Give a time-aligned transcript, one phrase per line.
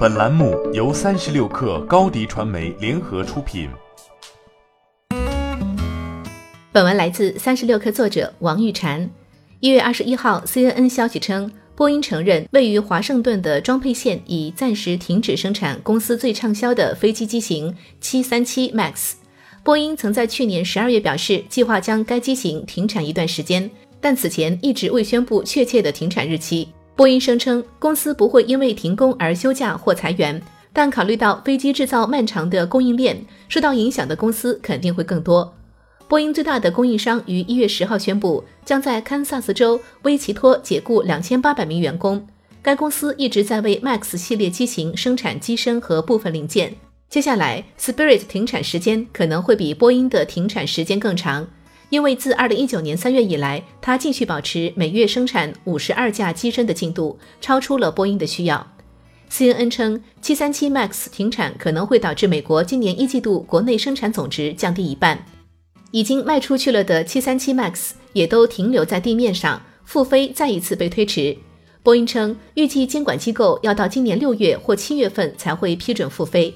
[0.00, 3.68] 本栏目由三十六氪高低传媒联合出品。
[6.72, 9.06] 本文来自三十六氪作者王玉婵。
[9.60, 19.12] 一月二十一号，CNN 消息称，波音承认位于华盛顿的装配线已暂时停止生产公司最畅销的飞机机型七三七 MAX。
[19.62, 23.70] 波音曾在去年十二月表示，计划将该机型停产一段时间，
[24.00, 26.68] 但此前一直未宣布确切的停产日期。
[27.00, 30.38] 波音声称，公司不会因为停工而休假或裁员，
[30.70, 35.50] 但考虑到飞机制造漫长的供应链，受到影响的公司肯定会更多。
[36.08, 42.26] 波音最大的供应商于一月十号宣布，将在堪萨斯州威奇托解雇两千八百名员工。
[42.60, 46.74] 该公司一直在为 MAX 系列机型生产机身和部分零件。
[47.08, 51.48] 接下来，Spirit 停产时间可能会比波音的停产时间更长。
[51.90, 58.66] 因为自二零一九年三月以来，它继续保持每月生产五十二架机身的进度，超出了波音的需要。
[59.30, 65.24] CNN 称，七三七 MAX 停产可能会导致美国今年一季度国内生产总值降低一半。
[65.90, 71.36] 已经卖出去了的七三七 MAX 也都停留在地面上，复飞再一次被推迟。
[71.82, 76.54] 波音称，预计监管机构要到今年六月或七月份才会批准复飞。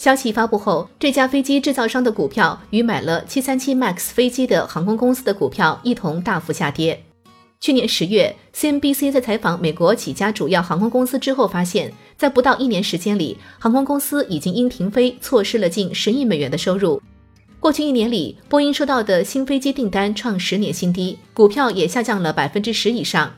[0.00, 7.04] 消息发布后，这家飞机制造商的股票与买了737 MAX 飞机的航空公司的股票一同大幅下跌。
[7.60, 17.02] 去年十月，CNBC 在采访美国几家主要航空公司之后，发现，在不到一年时间里，航空公司已经因停飞错失了近十亿美元的收入。
[17.58, 23.30] 过去一年里，波音收到的新飞机订单创十年新低，股票也下降了百分之十以上。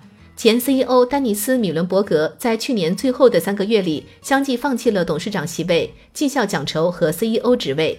[0.42, 7.96] 前 CEO 丹尼斯·米伦伯格在去年最后的三个月里，相继放弃了董事长席位、绩效奖酬和 CEO 职位。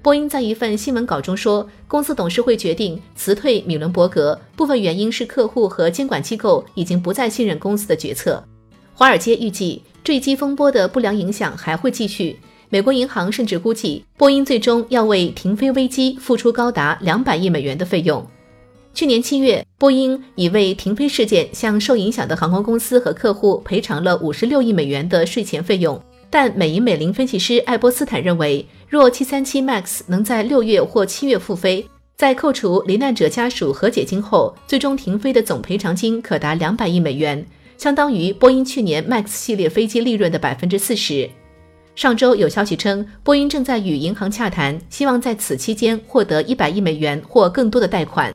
[0.00, 8.42] 波音在一份新闻稿中说，公司董事会决定辞退米伦伯格，部分原因是客户和监管机构已经不再信任公司的决策。
[8.94, 12.40] 华尔街预计坠机风波的不良影响还会继续。
[12.70, 18.26] 美国银行甚至估计，波音最终要为停飞危机付出高达两百亿美元的费用。
[18.96, 26.00] 去年七月，波音已为停飞事件向受影响的航空公司和客户赔偿了五十六亿美元的税前费用。
[26.30, 31.86] 但美银美林分析师艾波斯坦认为，若737 MAX 能在六月或七月复飞，
[32.16, 37.46] 在扣除罹难者家属和解金后，最终停飞的总赔偿金可达两百亿美元，
[37.76, 41.28] 相当于波音去年 MAX 系列飞机利润的百分之四十。
[41.94, 48.34] 上周有消息称，波音正在与银行洽谈，希望在此期间获得一百亿美元或更多的贷款。